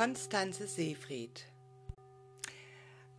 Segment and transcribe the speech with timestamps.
[0.00, 1.44] Konstanze Seefried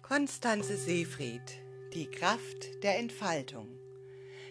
[0.01, 1.61] Konstanze Seefried,
[1.93, 3.69] die Kraft der Entfaltung.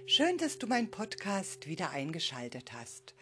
[0.07, 3.17] Schön, dass du meinen Podcast wieder eingeschaltet hast.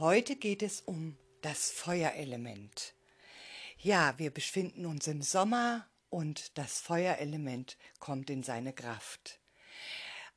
[0.00, 2.94] Heute geht es um das Feuerelement.
[3.78, 9.38] Ja, wir befinden uns im Sommer und das Feuerelement kommt in seine Kraft.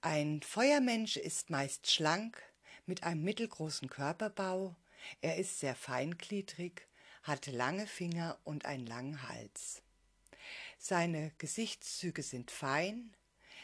[0.01, 2.39] Ein Feuermensch ist meist schlank,
[2.85, 4.75] mit einem mittelgroßen Körperbau,
[5.21, 6.87] er ist sehr feingliedrig
[7.23, 9.81] hat lange Finger und einen langen Hals.
[10.77, 13.15] Seine Gesichtszüge sind fein,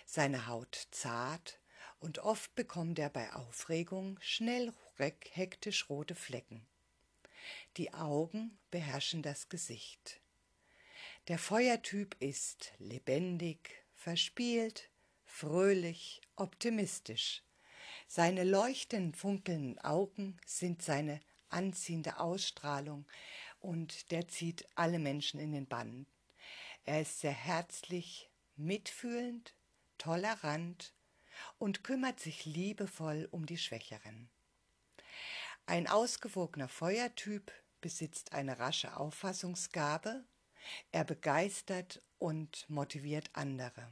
[0.05, 1.59] seine Haut zart
[1.99, 6.65] und oft bekommt er bei Aufregung schnell hektisch rote Flecken.
[7.77, 10.21] Die Augen beherrschen das Gesicht.
[11.27, 14.89] Der Feuertyp ist lebendig, verspielt,
[15.25, 17.43] fröhlich, optimistisch.
[18.07, 21.19] Seine leuchtend funkelnden Augen sind seine
[21.49, 23.05] anziehende Ausstrahlung,
[23.59, 26.05] und der zieht alle Menschen in den Bann.
[26.85, 29.53] Er ist sehr herzlich, mitfühlend,
[29.97, 30.93] tolerant
[31.57, 34.29] und kümmert sich liebevoll um die Schwächeren.
[35.65, 40.23] Ein ausgewogener Feuertyp besitzt eine rasche Auffassungsgabe,
[40.91, 43.91] er begeistert und motiviert andere.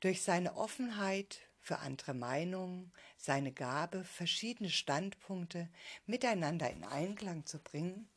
[0.00, 5.68] Durch seine Offenheit für andere Meinungen, seine Gabe, verschiedene Standpunkte
[6.06, 8.08] miteinander in Einklang zu bringen,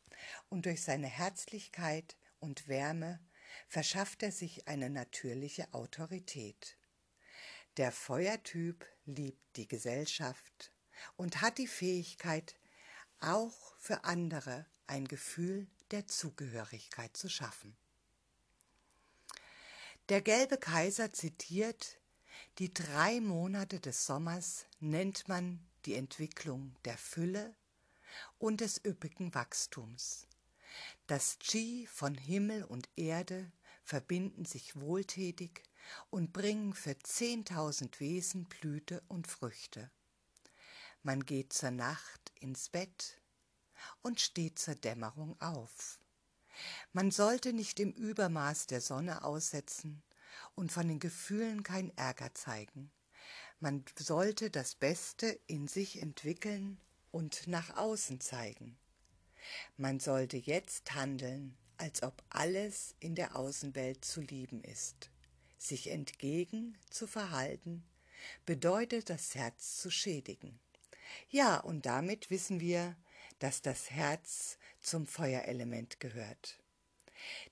[0.49, 3.19] und durch seine Herzlichkeit und Wärme
[3.67, 6.77] verschafft er sich eine natürliche Autorität.
[7.77, 10.71] Der Feuertyp liebt die Gesellschaft
[11.15, 12.55] und hat die Fähigkeit,
[13.19, 17.75] auch für andere ein Gefühl der Zugehörigkeit zu schaffen.
[20.09, 21.99] Der gelbe Kaiser zitiert,
[22.59, 27.55] die drei Monate des Sommers nennt man die Entwicklung der Fülle,
[28.37, 30.27] und des üppigen Wachstums.
[31.07, 33.51] Das Qi von Himmel und Erde
[33.83, 35.63] verbinden sich wohltätig
[36.09, 39.91] und bringen für zehntausend Wesen Blüte und Früchte.
[41.03, 43.21] Man geht zur Nacht ins Bett
[44.01, 45.99] und steht zur Dämmerung auf.
[46.93, 50.01] Man sollte nicht im Übermaß der Sonne aussetzen
[50.55, 52.91] und von den Gefühlen kein Ärger zeigen.
[53.59, 56.79] Man sollte das Beste in sich entwickeln
[57.15, 58.77] und nach außen zeigen.
[59.77, 65.11] Man sollte jetzt handeln, als ob alles in der Außenwelt zu lieben ist.
[65.57, 67.85] Sich entgegen zu verhalten,
[68.45, 70.59] bedeutet das Herz zu schädigen.
[71.29, 72.97] Ja, und damit wissen wir,
[73.39, 76.59] dass das Herz zum Feuerelement gehört.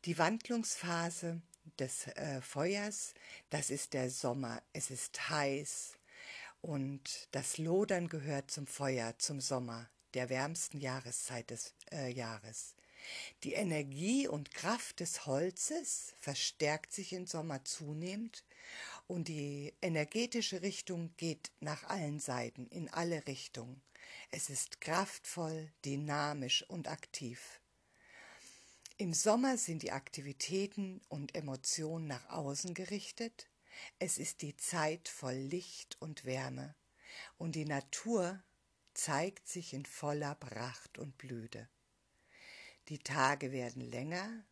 [0.04, 1.42] Die Wandlungsphase
[1.80, 3.14] des äh, Feuers,
[3.50, 5.98] das ist der Sommer, es ist heiß,
[6.64, 12.76] und das Lodern gehört zum Feuer, zum Sommer, der wärmsten Jahreszeit des äh, Jahres.
[13.44, 18.46] Die Energie und Kraft des Holzes verstärkt sich im Sommer zunehmend
[19.08, 23.82] und die energetische Richtung geht nach allen Seiten, in alle Richtungen.
[24.32, 27.60] Es ist kraftvoll, dynamisch und aktiv.
[28.96, 33.50] Im Sommer sind die Aktivitäten und Emotionen nach außen gerichtet,
[34.00, 36.76] es ist die Zeit voll Licht und Wärme,
[37.38, 38.42] und die Natur
[38.94, 41.68] zeigt sich in voller Pracht und Blüte.
[42.90, 44.44] Die Tage werden länger,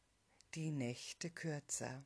[0.56, 2.04] die Nächte kürzer.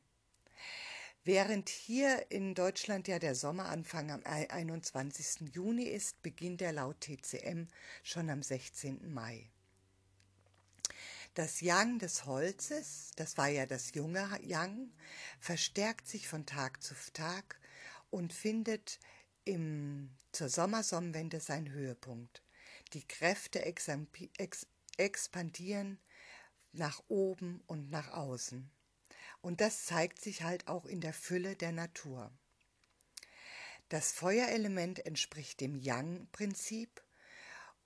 [1.24, 5.52] Während hier in Deutschland ja der Sommeranfang am 21.
[5.52, 7.66] Juni ist, beginnt er laut TCM
[8.04, 9.12] schon am 16.
[9.12, 9.50] Mai.
[11.36, 14.90] Das Yang des Holzes, das war ja das junge Yang,
[15.38, 17.60] verstärkt sich von Tag zu Tag
[18.08, 18.98] und findet
[19.44, 22.42] im, zur Sommersonnenwende seinen Höhepunkt.
[22.94, 23.62] Die Kräfte
[24.96, 25.98] expandieren
[26.72, 28.70] nach oben und nach außen.
[29.42, 32.32] Und das zeigt sich halt auch in der Fülle der Natur.
[33.90, 37.02] Das Feuerelement entspricht dem Yang-Prinzip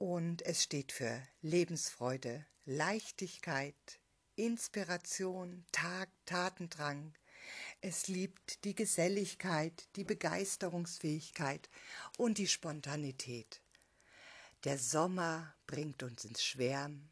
[0.00, 4.00] und es steht für Lebensfreude, Leichtigkeit,
[4.34, 7.12] Inspiration, Tag, Tatendrang.
[7.82, 11.68] Es liebt die Geselligkeit, die Begeisterungsfähigkeit
[12.16, 13.60] und die Spontanität.
[14.64, 17.10] Der Sommer bringt uns ins Schwärmen.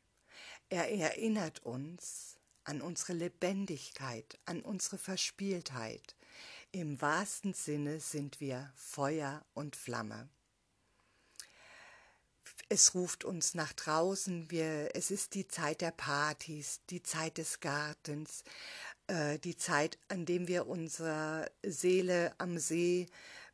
[0.70, 6.16] Er erinnert uns an unsere Lebendigkeit, an unsere Verspieltheit.
[6.72, 10.30] Im wahrsten Sinne sind wir Feuer und Flamme
[12.68, 17.60] es ruft uns nach draußen, wir, es ist die Zeit der Partys, die Zeit des
[17.60, 18.44] Gartens,
[19.06, 23.06] äh, die Zeit, an dem wir unsere Seele am See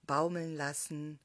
[0.03, 1.21] baumeln lassen.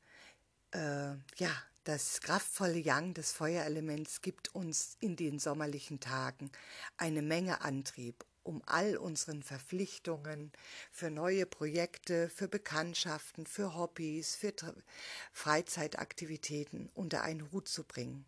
[0.71, 1.51] Äh, ja,
[1.85, 6.51] Das kraftvolle Yang des Feuerelements gibt uns in den sommerlichen Tagen
[6.97, 10.51] eine Menge Antrieb, um all unseren Verpflichtungen
[10.91, 14.53] für neue Projekte, für Bekanntschaften, für Hobbys, für
[15.31, 18.25] Freizeitaktivitäten unter einen Hut zu bringen.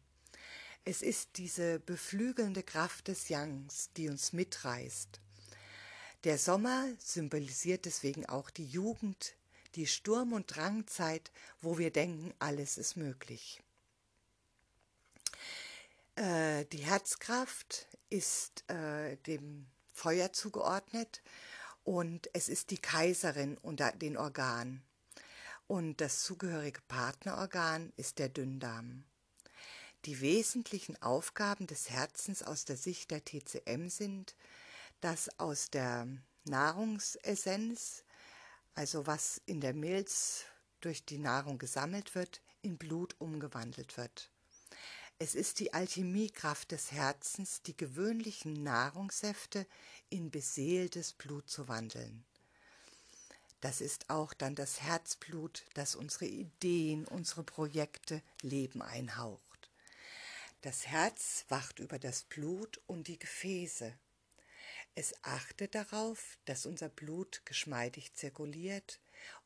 [0.85, 5.19] Es ist diese beflügelnde Kraft des Yangs, die uns mitreißt.
[6.23, 9.33] Der Sommer symbolisiert deswegen auch die Jugend,
[9.73, 11.31] die Sturm- und Drangzeit,
[11.61, 13.59] wo wir denken, alles ist möglich.
[16.15, 19.65] Äh, die Herzkraft ist äh, dem
[20.01, 21.21] Feuer zugeordnet
[21.83, 24.81] und es ist die Kaiserin unter den Organen.
[25.67, 29.03] Und das zugehörige Partnerorgan ist der Dünndarm.
[30.05, 34.35] Die wesentlichen Aufgaben des Herzens aus der Sicht der TCM sind,
[35.01, 36.07] dass aus der
[36.45, 38.03] Nahrungsessenz
[38.73, 40.45] also was in der Milz
[40.79, 44.30] durch die Nahrung gesammelt wird, in Blut umgewandelt wird.
[45.23, 49.67] Es ist die Alchemiekraft des Herzens, die gewöhnlichen Nahrungssäfte
[50.09, 52.25] in beseeltes Blut zu wandeln.
[53.59, 59.69] Das ist auch dann das Herzblut, das unsere Ideen, unsere Projekte Leben einhaucht.
[60.63, 63.93] Das Herz wacht über das Blut und die Gefäße,
[64.95, 68.99] es achtet darauf, dass unser Blut geschmeidig zirkuliert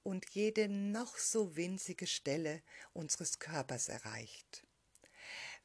[0.04, 2.62] und jede noch so winzige Stelle
[2.94, 4.66] unseres Körpers erreicht.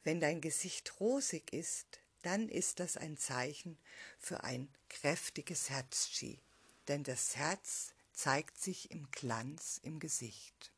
[0.03, 3.77] Wenn dein Gesicht rosig ist, dann ist das ein Zeichen
[4.19, 6.39] für ein kräftiges Herzchi,
[6.87, 10.71] denn das Herz zeigt sich im Glanz im Gesicht.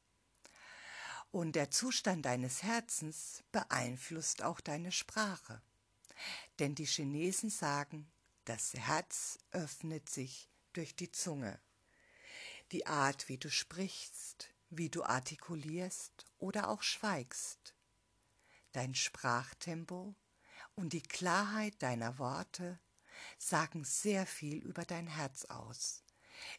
[1.31, 5.61] Und der Zustand deines Herzens beeinflusst auch deine Sprache.
[6.59, 8.11] Denn die Chinesen sagen,
[8.45, 11.59] das Herz öffnet sich durch die Zunge.
[12.71, 17.73] Die Art, wie du sprichst, wie du artikulierst oder auch schweigst.
[18.73, 20.15] Dein Sprachtempo
[20.75, 22.79] und die Klarheit deiner Worte
[23.37, 26.03] sagen sehr viel über dein Herz aus.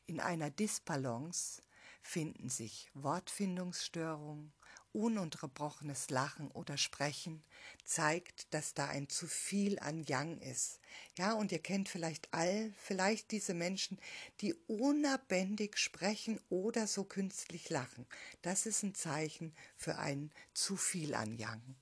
[0.06, 1.60] In einer Disbalance
[2.02, 4.52] finden sich Wortfindungsstörungen
[4.94, 7.42] ununterbrochenes Lachen oder Sprechen
[7.84, 10.78] zeigt, dass da ein zu viel an Yang ist.
[11.18, 13.98] Ja, und ihr kennt vielleicht all, vielleicht diese Menschen,
[14.40, 18.06] die unabändig sprechen oder so künstlich lachen.
[18.42, 21.74] Das ist ein Zeichen für ein zu viel an Yang.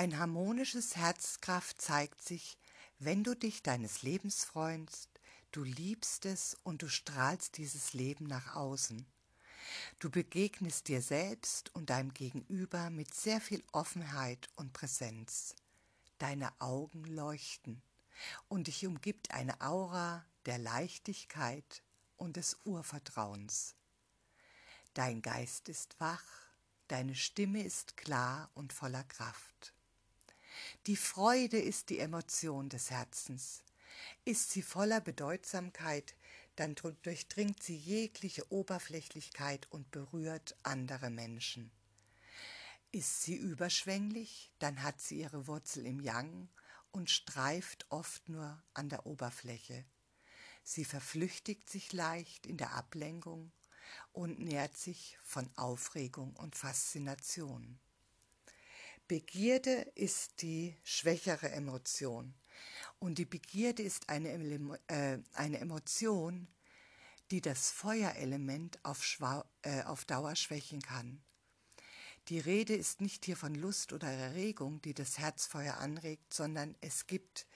[0.00, 2.56] Ein harmonisches Herzkraft zeigt sich,
[3.00, 5.10] wenn du dich deines Lebens freust,
[5.52, 9.04] du liebst es und du strahlst dieses Leben nach außen.
[9.98, 15.54] Du begegnest dir selbst und deinem Gegenüber mit sehr viel Offenheit und Präsenz.
[16.16, 17.82] Deine Augen leuchten
[18.48, 21.82] und dich umgibt eine Aura der Leichtigkeit
[22.16, 23.74] und des Urvertrauens.
[24.94, 26.24] Dein Geist ist wach,
[26.88, 29.74] deine Stimme ist klar und voller Kraft.
[30.86, 33.62] Die Freude ist die Emotion des Herzens.
[34.24, 36.14] Ist sie voller Bedeutsamkeit,
[36.56, 41.70] dann durchdringt sie jegliche Oberflächlichkeit und berührt andere Menschen.
[42.92, 46.48] Ist sie überschwänglich, dann hat sie ihre Wurzel im Yang
[46.90, 49.84] und streift oft nur an der Oberfläche.
[50.64, 53.52] Sie verflüchtigt sich leicht in der Ablenkung
[54.12, 57.78] und nährt sich von Aufregung und Faszination.
[59.10, 62.32] Begierde ist die schwächere Emotion.
[63.00, 64.28] Und die Begierde ist eine,
[64.86, 66.46] äh, eine Emotion,
[67.32, 69.04] die das Feuerelement auf,
[69.62, 71.20] äh, auf Dauer schwächen kann.
[72.28, 77.08] Die Rede ist nicht hier von Lust oder Erregung, die das Herzfeuer anregt, sondern es
[77.08, 77.48] gibt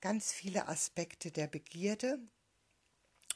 [0.00, 2.20] ganz viele Aspekte der Begierde,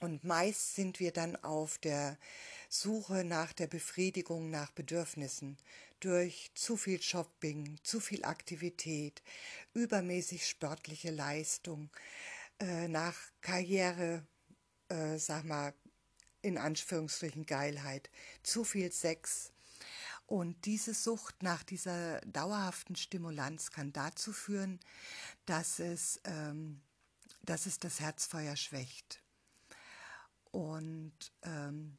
[0.01, 2.19] und meist sind wir dann auf der
[2.69, 5.57] Suche nach der Befriedigung nach Bedürfnissen
[6.01, 9.23] durch zu viel Shopping, zu viel Aktivität,
[9.73, 11.91] übermäßig sportliche Leistung,
[12.59, 14.27] äh, nach Karriere,
[14.89, 15.73] äh, sag mal,
[16.43, 18.11] in Anführungsstrichen Geilheit,
[18.43, 19.53] zu viel Sex.
[20.27, 24.81] Und diese Sucht nach dieser dauerhaften Stimulanz kann dazu führen,
[25.47, 26.83] dass es, ähm,
[27.43, 29.23] dass es das Herzfeuer schwächt.
[30.57, 31.99] Und ähm,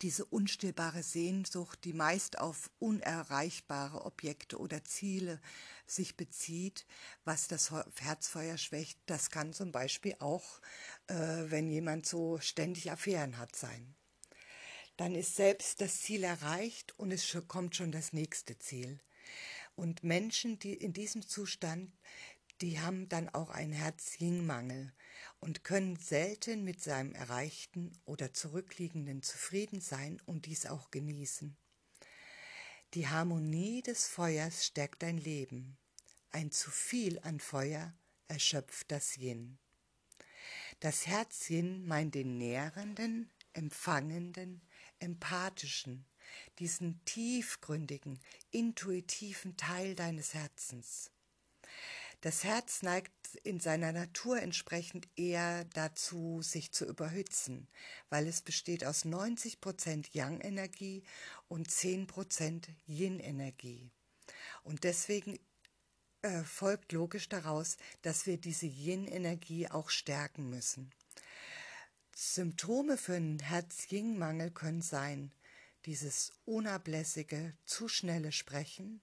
[0.00, 5.38] diese unstillbare Sehnsucht, die meist auf unerreichbare Objekte oder Ziele
[5.86, 6.86] sich bezieht,
[7.26, 10.62] was das Herzfeuer schwächt, das kann zum Beispiel auch,
[11.08, 13.94] äh, wenn jemand so ständig Affären hat, sein.
[14.96, 18.98] Dann ist selbst das Ziel erreicht und es kommt schon das nächste Ziel.
[19.74, 21.92] Und Menschen, die in diesem Zustand,
[22.60, 24.92] die haben dann auch einen Herz-Yin-Mangel
[25.40, 31.56] und können selten mit seinem Erreichten oder Zurückliegenden zufrieden sein und dies auch genießen.
[32.94, 35.78] Die Harmonie des Feuers stärkt dein Leben.
[36.30, 37.94] Ein zu viel an Feuer
[38.28, 39.58] erschöpft das Yin.
[40.80, 44.60] Das Herz Yin meint den nährenden, empfangenden,
[44.98, 46.06] empathischen,
[46.58, 51.10] diesen tiefgründigen, intuitiven Teil deines Herzens.
[52.22, 57.66] Das Herz neigt in seiner Natur entsprechend eher dazu, sich zu überhützen,
[58.10, 61.02] weil es besteht aus 90% Yang-Energie
[61.48, 63.90] und 10% Yin-Energie.
[64.62, 65.36] Und deswegen
[66.22, 70.92] äh, folgt logisch daraus, dass wir diese Yin-Energie auch stärken müssen.
[72.14, 75.32] Symptome für einen Herz-Yin-Mangel können sein
[75.86, 79.02] dieses unablässige, zu schnelle Sprechen,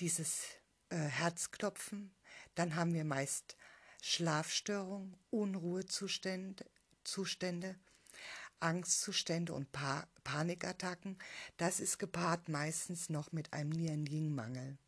[0.00, 0.42] dieses
[0.88, 2.12] äh, Herzklopfen,
[2.54, 3.56] dann haben wir meist
[4.00, 6.64] Schlafstörungen, Unruhezustände,
[7.04, 7.76] Zustände,
[8.60, 11.18] Angstzustände und pa Panikattacken.
[11.56, 14.78] Das ist gepaart meistens noch mit einem Nieren-Yin-Mangel.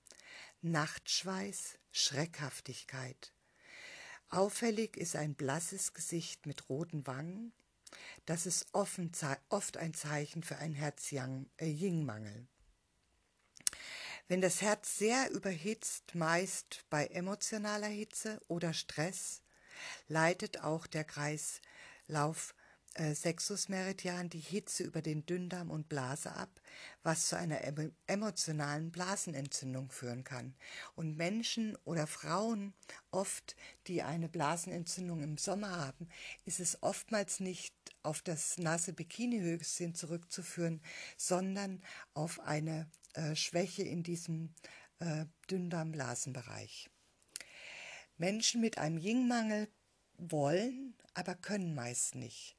[0.62, 3.32] Nachtschweiß, Schreckhaftigkeit.
[4.30, 7.52] Auffällig ist ein blasses Gesicht mit roten Wangen.
[8.26, 12.46] Das ist oft ein Zeichen für einen Herz-Yin-Mangel.
[14.26, 19.42] Wenn das Herz sehr überhitzt, meist bei emotionaler Hitze oder Stress,
[20.08, 22.54] leitet auch der Kreislauf
[22.94, 26.48] äh, Sexusmeridian die Hitze über den Dünndarm und Blase ab,
[27.02, 27.60] was zu einer
[28.06, 30.54] emotionalen Blasenentzündung führen kann.
[30.94, 32.72] Und Menschen oder Frauen
[33.10, 33.56] oft,
[33.88, 36.08] die eine Blasenentzündung im Sommer haben,
[36.46, 40.80] ist es oftmals nicht auf das nasse Bikinihöschen zurückzuführen,
[41.18, 41.82] sondern
[42.14, 44.54] auf eine äh, Schwäche in diesem
[44.98, 46.90] äh, Dünndarmblasenbereich.
[48.16, 49.68] Menschen mit einem Yin-Mangel
[50.18, 52.56] wollen, aber können meist nicht.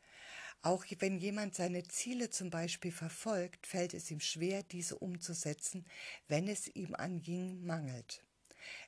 [0.62, 5.86] Auch wenn jemand seine Ziele zum Beispiel verfolgt, fällt es ihm schwer, diese umzusetzen,
[6.28, 8.24] wenn es ihm an Yin mangelt.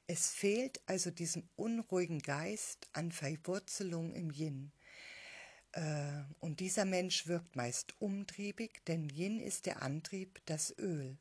[0.07, 4.71] Es fehlt also diesem unruhigen Geist an Verwurzelung im Yin.
[5.73, 11.17] Äh, und dieser Mensch wirkt meist umtriebig, denn Yin ist der Antrieb, das Öl.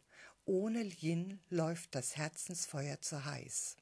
[0.48, 3.76] Ohne Yin läuft das Herzensfeuer zu heiß.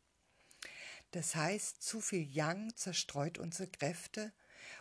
[1.11, 4.33] Das heißt, zu viel Yang zerstreut unsere Kräfte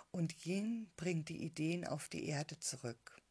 [0.09, 3.21] und Yin bringt die Ideen auf die Erde zurück.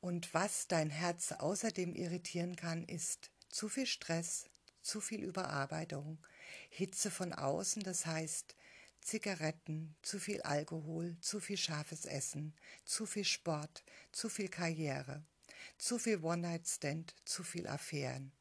[0.00, 4.46] Und was dein Herz außerdem irritieren kann, ist zu viel Stress,
[4.80, 6.26] zu viel Überarbeitung,
[6.70, 8.56] Hitze von außen, das heißt
[9.02, 12.54] Zigaretten, zu viel Alkohol, zu viel scharfes Essen,
[12.86, 15.22] zu viel Sport, zu viel Karriere.
[15.78, 18.32] Zu viel One-Night-Stand, zu viel Affären.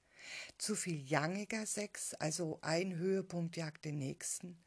[0.58, 4.63] Zu viel youngiger Sex, also ein Höhepunkt jagt den nächsten.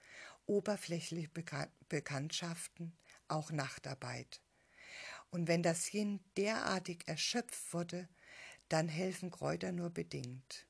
[0.46, 2.96] Oberflächliche Bekan Bekanntschaften,
[3.28, 4.40] auch Nachtarbeit.
[5.30, 8.08] Und wenn das Yin derartig erschöpft wurde,
[8.68, 10.66] dann helfen Kräuter nur bedingt.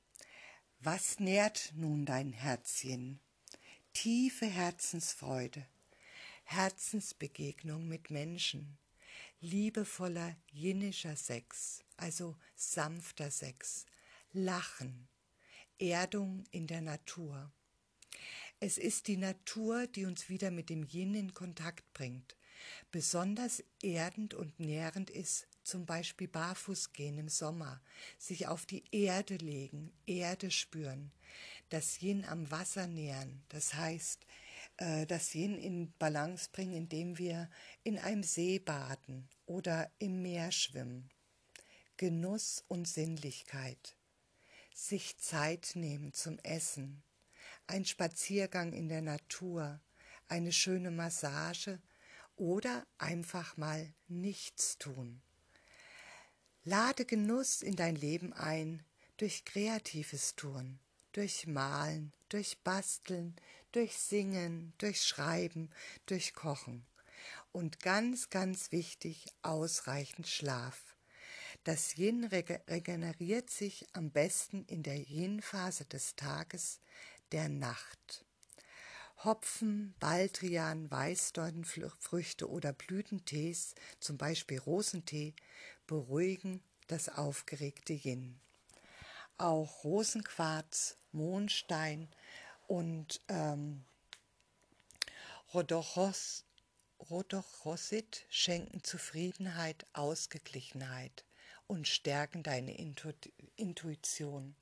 [0.81, 3.21] Was nährt nun dein Herzchen?
[3.95, 5.67] Tiefe Herzensfreude,
[6.45, 8.77] Herzensbegegnung mit Menschen,
[9.45, 13.85] liebevoller jinnischer Sex, also sanfter Sex,
[14.33, 15.07] Lachen,
[15.79, 17.53] Erdung in der Natur.
[18.59, 22.37] Es ist die Natur, die uns wieder mit dem Yin in Kontakt bringt.
[22.91, 27.83] Besonders erdend und nährend ist zum Beispiel barfuß gehen im Sommer,
[28.17, 31.13] sich auf die Erde legen, Erde spüren,
[31.69, 34.25] das Yin am Wasser nähren, das heißt
[34.77, 37.49] das Yin in Balance bringen, indem wir
[37.85, 41.11] in einem See baden oder im Meer schwimmen.
[41.97, 43.97] Genuss und Sinnlichkeit.
[44.75, 47.05] Sich Zeit nehmen zum Essen.
[47.69, 49.81] Ein Spaziergang in der Natur.
[50.27, 51.81] Eine schöne Massage
[52.37, 55.23] oder einfach mal nichts tun.
[56.65, 58.83] Lade Genuss in dein Leben ein
[59.19, 60.81] durch kreatives Tun,
[61.13, 63.37] durch Malen, durch Basteln,
[63.75, 65.71] durch Singen, durch Schreiben,
[66.07, 66.87] durch Kochen.
[67.51, 70.97] Und ganz, ganz wichtig, ausreichend Schlaf.
[71.65, 76.81] Das Yin regeneriert sich am besten in der Yin-Phase des Tages,
[77.33, 78.25] der Nacht.
[79.25, 85.35] Hopfen, Baldrian, Weißdornfrüchte oder Blütentees, zum Beispiel Rosentee,
[85.87, 88.39] beruhigen das aufgeregte Yin.
[89.39, 92.09] Auch Rosenquarz, Mondstein
[92.67, 93.85] und ähm,
[95.53, 96.45] Rodochos,
[97.11, 101.25] Rodochosit schenken Zufriedenheit, Ausgeglichenheit
[101.67, 103.13] und stärken deine Intu
[103.57, 104.57] Intuition.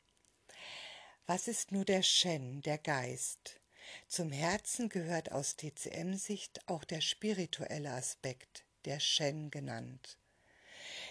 [1.26, 3.60] Was ist nur der Shen, der Geist?
[4.08, 10.18] Zum Herzen gehört aus TCM-Sicht auch der spirituelle Aspekt, der Shen genannt.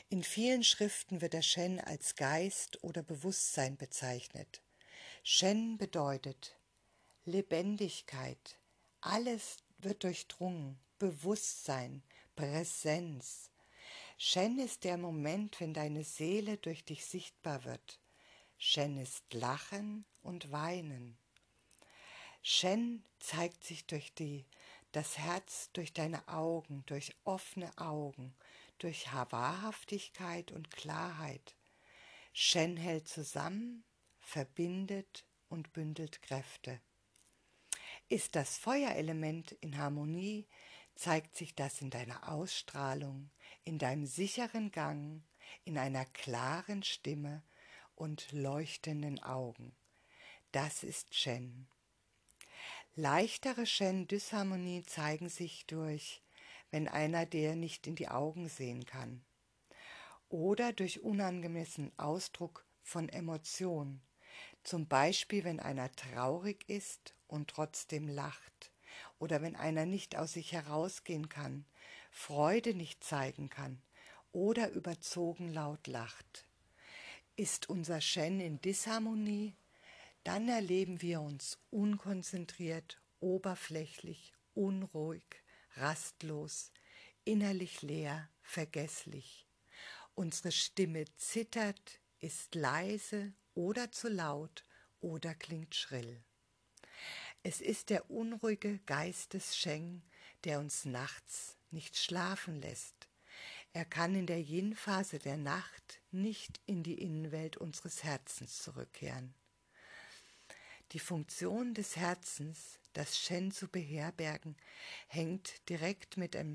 [0.10, 4.62] In vielen Schriften wird der Shen als Geist oder Bewusstsein bezeichnet.
[5.24, 6.58] Shen bedeutet
[7.26, 8.58] Lebendigkeit,
[9.00, 12.02] alles wird durchdrungen, Bewusstsein,
[12.36, 13.52] Präsenz.
[14.18, 18.00] Shen ist der Moment, wenn deine Seele durch dich sichtbar wird.
[18.58, 21.16] Shen ist Lachen und Weinen.
[22.42, 24.48] Shen zeigt sich durch die,
[24.92, 28.36] das Herz, durch deine Augen, durch offene Augen,
[28.80, 31.56] durch Wahrhaftigkeit und Klarheit.
[32.34, 33.84] Shen hält zusammen,
[34.20, 36.82] verbindet und bündelt Kräfte.
[38.12, 40.46] Ist das Feuerelement in Harmonie,
[40.96, 43.30] zeigt sich das in deiner Ausstrahlung,
[43.64, 45.24] in deinem sicheren Gang,
[45.64, 47.42] in einer klaren Stimme
[47.96, 49.74] und leuchtenden Augen.
[50.52, 51.70] Das ist Shen.
[52.98, 56.22] Leichtere Shen-Dysharmonie zeigen sich durch,
[56.70, 59.24] wenn einer dir nicht in die Augen sehen kann,
[60.28, 64.02] oder durch unangemessenen Ausdruck von Emotionen,
[64.64, 68.72] zum Beispiel wenn einer traurig ist und trotzdem lacht,
[69.20, 71.66] oder wenn einer nicht aus sich herausgehen kann,
[72.12, 73.82] Freude nicht zeigen kann
[74.32, 76.46] oder überzogen laut lacht.
[77.36, 79.56] Ist unser Shen in Disharmonie,
[80.24, 85.24] dann erleben wir uns unkonzentriert, oberflächlich, unruhig,
[85.76, 86.72] rastlos,
[87.24, 89.48] innerlich leer, vergesslich.
[90.14, 94.66] Unsere Stimme zittert, ist leise oder zu laut
[95.00, 96.24] oder klingt schrill.
[97.44, 100.04] Es ist der unruhige Geist des Sheng,
[100.44, 103.08] der uns nachts nicht schlafen lässt.
[103.74, 109.34] Er kann in der Yin-Phase der Nacht nicht in die Innenwelt unseres Herzens zurückkehren.
[110.92, 114.58] Die Funktion des Herzens, das Shen zu beherbergen,
[115.08, 116.46] hängt direkt mit der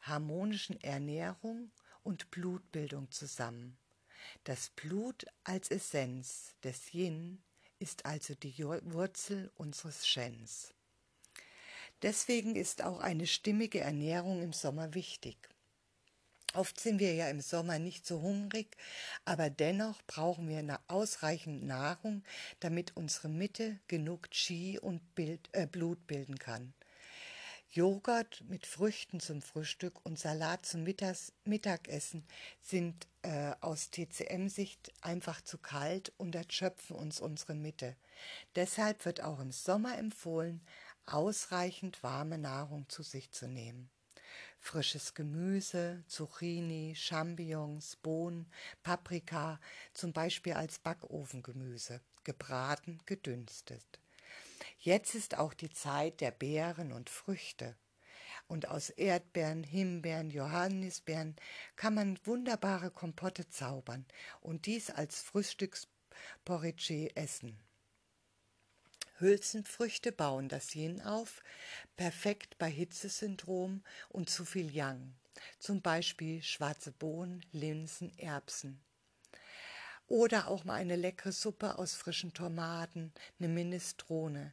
[0.00, 1.72] harmonischen Ernährung
[2.04, 3.76] und Blutbildung zusammen.
[4.44, 7.42] Das Blut als Essenz des Yin
[7.78, 10.72] ist also die Wurzel unseres Shens.
[12.02, 15.36] Deswegen ist auch eine stimmige Ernährung im Sommer wichtig.
[16.54, 18.76] Oft sind wir ja im Sommer nicht so hungrig,
[19.24, 22.24] aber dennoch brauchen wir ausreichend Nahrung,
[22.60, 26.74] damit unsere Mitte genug Qi und Bild, äh, Blut bilden kann.
[27.74, 32.22] Joghurt mit Früchten zum Frühstück und Salat zum Mittags Mittagessen
[32.60, 37.96] sind äh, aus TCM-Sicht einfach zu kalt und erschöpfen uns unsere Mitte.
[38.56, 40.60] Deshalb wird auch im Sommer empfohlen,
[41.06, 43.88] ausreichend warme Nahrung zu sich zu nehmen.
[44.58, 49.58] Frisches Gemüse, Zucchini, Champignons, Bohnen, Paprika,
[49.94, 54.01] zum Beispiel als Backofengemüse, gebraten, gedünstet.
[54.84, 57.76] Jetzt ist auch die Zeit der Beeren und Früchte.
[58.48, 61.36] Und aus Erdbeeren, Himbeeren, Johannisbeeren
[61.76, 64.04] kann man wunderbare Kompotte zaubern
[64.40, 67.60] und dies als Frühstücksporridge essen.
[69.18, 71.44] Hülsenfrüchte bauen das Yin auf,
[71.94, 75.14] perfekt bei Hitzesyndrom und zu viel Yang,
[75.60, 78.82] zum Beispiel schwarze Bohnen, Linsen, Erbsen.
[80.08, 84.52] Oder auch mal eine leckere Suppe aus frischen Tomaten, eine Minestrone.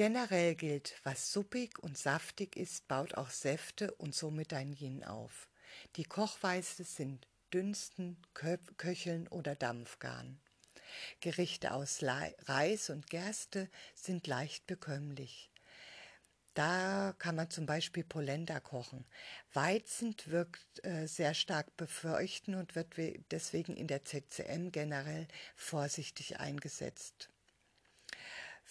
[0.00, 5.46] Generell gilt, was suppig und saftig ist, baut auch Säfte und somit dein Yin auf.
[5.96, 10.40] Die Kochweise sind Dünsten, Köcheln oder Dampfgaren.
[11.20, 15.50] Gerichte aus Reis und Gerste sind leicht bekömmlich.
[16.54, 19.04] Da kann man zum Beispiel Polenta kochen.
[19.52, 22.94] Weizen wirkt äh, sehr stark befeuchten und wird
[23.30, 27.28] deswegen in der CCM generell vorsichtig eingesetzt.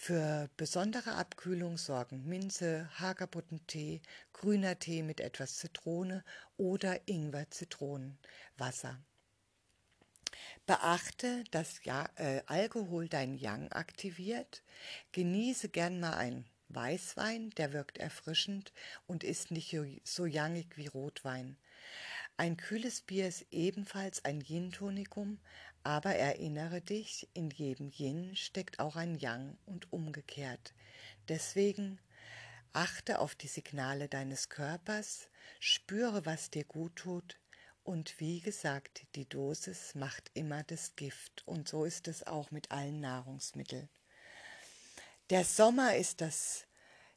[0.02, 4.00] Für besondere Abkühlung sorgen Minze, Hagebuttentee,
[4.32, 6.24] grüner Tee mit etwas Zitrone
[6.56, 8.98] oder Ingwer-Zitronenwasser.
[10.64, 14.62] Beachte, dass ja, äh, Alkohol dein Yang aktiviert.
[15.12, 18.72] Genieße gern mal einen Weißwein, der wirkt erfrischend
[19.06, 21.58] und ist nicht so yangig wie Rotwein.
[22.38, 25.40] Ein kühles Bier ist ebenfalls ein Yin-Tonikum,
[25.82, 30.74] aber erinnere dich, in jedem Yin steckt auch ein Yang und umgekehrt.
[31.28, 31.98] Deswegen
[32.72, 37.40] achte auf die Signale deines Körpers, spüre, was dir gut tut,
[37.82, 41.42] und wie gesagt, die Dosis macht immer das Gift.
[41.46, 43.88] Und so ist es auch mit allen Nahrungsmitteln.
[45.30, 46.66] Der Sommer ist das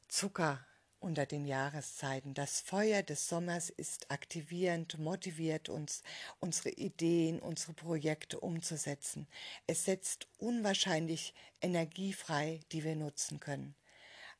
[0.08, 0.66] Zucker
[1.04, 2.32] unter den Jahreszeiten.
[2.32, 6.02] Das Feuer des Sommers ist aktivierend, motiviert uns,
[6.40, 9.28] unsere Ideen, unsere Projekte umzusetzen.
[9.66, 13.74] Es setzt unwahrscheinlich Energie frei, die wir nutzen können.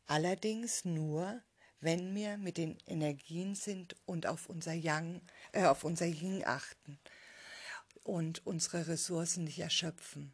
[0.07, 1.43] Allerdings nur,
[1.81, 5.21] wenn wir mit den Energien sind und auf unser Yang,
[5.53, 6.99] äh, auf unser Yin achten
[8.05, 10.33] und unsere Ressourcen nicht erschöpfen.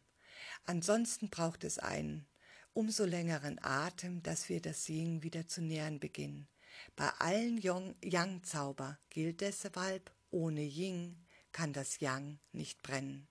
[0.65, 2.25] Ansonsten braucht es einen
[2.73, 6.49] umso längeren Atem, dass wir das Yin wieder zu nähern beginnen.
[6.97, 11.17] Bei allen Yang-Zauber gilt deshalb, ohne Yin
[11.53, 13.27] kann das Yang nicht brennen.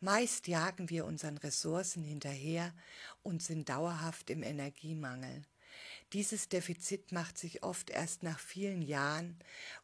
[0.00, 2.74] Meist jagen wir unseren Ressourcen hinterher
[3.22, 5.42] und sind dauerhaft im Energiemangel.
[6.12, 9.38] Dieses Defizit macht sich oft erst nach vielen Jahren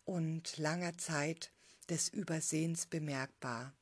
[0.04, 1.52] und langer Zeit
[1.88, 3.72] des Übersehens bemerkbar.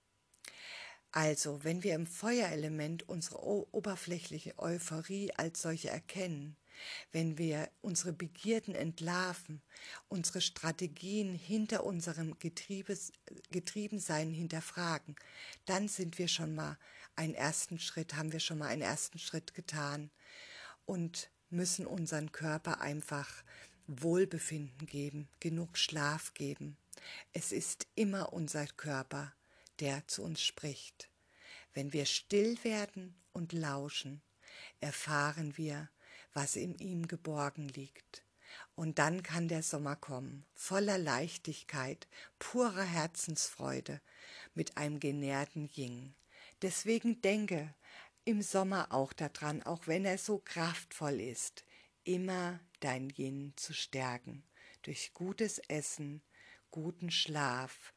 [1.16, 3.40] Also, wenn wir im Feuerelement unsere
[3.72, 6.56] oberflächliche Euphorie als solche erkennen,
[7.12, 9.62] wenn wir unsere Begierden entlarven,
[10.08, 13.12] unsere Strategien hinter unserem Getriebes,
[13.52, 15.14] Getriebensein hinterfragen,
[15.66, 16.76] dann sind wir schon mal
[17.14, 20.10] einen ersten Schritt, haben wir schon mal einen ersten Schritt getan
[20.84, 23.44] und müssen unseren Körper einfach
[23.86, 26.76] Wohlbefinden geben, genug Schlaf geben.
[27.32, 29.32] Es ist immer unser Körper,
[29.80, 31.10] der zu uns spricht.
[31.72, 34.22] Wenn wir still werden und lauschen,
[34.80, 35.88] erfahren wir,
[36.32, 38.22] was in ihm geborgen liegt.
[38.76, 42.06] Und dann kann der Sommer kommen, voller Leichtigkeit,
[42.38, 44.00] purer Herzensfreude,
[44.54, 46.14] mit einem genährten Ying.
[46.62, 47.74] Deswegen denke
[48.24, 51.64] im Sommer auch daran, auch wenn er so kraftvoll ist,
[52.04, 54.44] immer dein Yin zu stärken,
[54.82, 56.22] durch gutes Essen,
[56.70, 57.92] guten Schlaf,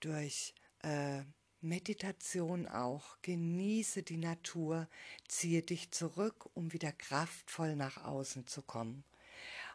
[0.00, 1.22] durch äh,
[1.60, 3.16] Meditation auch.
[3.22, 4.88] Genieße die Natur,
[5.28, 9.04] ziehe dich zurück, um wieder kraftvoll nach außen zu kommen.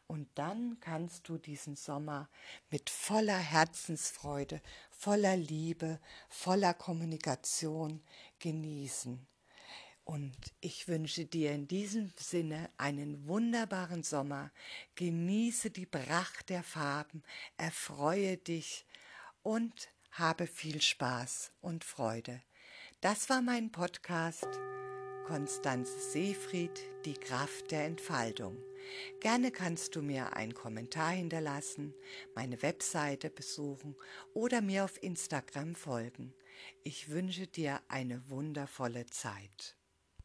[0.08, 2.30] Und dann kannst du diesen Sommer
[2.70, 8.02] mit voller Herzensfreude, voller Liebe, voller Kommunikation
[8.40, 9.28] genießen.
[10.06, 14.52] Und ich wünsche dir in diesem Sinne einen wunderbaren Sommer.
[14.96, 17.24] Genieße die Pracht der Farben,
[17.58, 18.86] erfreue dich
[19.44, 22.42] und habe viel Spaß und Freude.
[23.02, 24.48] Das war mein Podcast
[25.28, 26.72] Konstanze Seefried,
[27.06, 28.58] die Kraft der Entfaltung.
[29.20, 31.94] Gerne kannst du mir einen Kommentar hinterlassen,
[32.34, 33.96] meine Webseite besuchen
[34.34, 36.34] oder mir auf Instagram folgen.
[36.84, 39.77] Ich wünsche dir eine wundervolle Zeit.